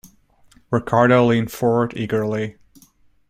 Ricardo 0.71 1.27
leaned 1.27 1.51
forward 1.51 1.93
eagerly. 1.95 2.57